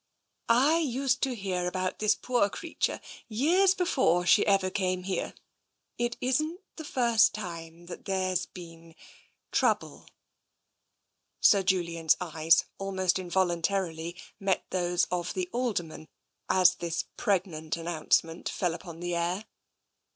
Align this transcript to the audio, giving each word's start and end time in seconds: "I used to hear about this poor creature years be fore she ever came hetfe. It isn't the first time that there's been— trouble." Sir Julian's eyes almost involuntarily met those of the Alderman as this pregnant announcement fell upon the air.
"I 0.49 0.79
used 0.79 1.21
to 1.21 1.35
hear 1.35 1.67
about 1.67 1.99
this 1.99 2.15
poor 2.15 2.49
creature 2.49 2.99
years 3.27 3.75
be 3.75 3.85
fore 3.85 4.25
she 4.25 4.43
ever 4.47 4.71
came 4.71 5.03
hetfe. 5.03 5.35
It 5.99 6.17
isn't 6.19 6.59
the 6.77 6.83
first 6.83 7.35
time 7.35 7.85
that 7.85 8.05
there's 8.05 8.47
been— 8.47 8.95
trouble." 9.51 10.07
Sir 11.39 11.61
Julian's 11.61 12.17
eyes 12.19 12.65
almost 12.79 13.19
involuntarily 13.19 14.15
met 14.39 14.65
those 14.71 15.03
of 15.11 15.35
the 15.35 15.47
Alderman 15.53 16.07
as 16.49 16.73
this 16.73 17.05
pregnant 17.15 17.77
announcement 17.77 18.49
fell 18.49 18.73
upon 18.73 19.01
the 19.01 19.13
air. 19.13 19.45